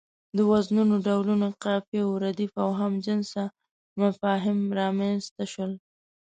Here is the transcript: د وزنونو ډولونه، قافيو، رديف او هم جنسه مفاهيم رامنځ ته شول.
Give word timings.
د 0.35 0.37
وزنونو 0.51 0.95
ډولونه، 1.05 1.47
قافيو، 1.63 2.19
رديف 2.23 2.51
او 2.63 2.69
هم 2.79 2.93
جنسه 3.05 3.43
مفاهيم 4.01 4.59
رامنځ 4.79 5.21
ته 5.35 5.43
شول. 5.51 5.71